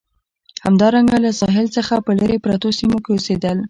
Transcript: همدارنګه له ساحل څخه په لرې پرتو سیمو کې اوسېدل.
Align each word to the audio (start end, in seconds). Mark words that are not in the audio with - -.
همدارنګه 0.65 1.17
له 1.25 1.31
ساحل 1.39 1.67
څخه 1.77 1.93
په 2.05 2.11
لرې 2.19 2.37
پرتو 2.43 2.69
سیمو 2.79 2.97
کې 3.03 3.09
اوسېدل. 3.13 3.57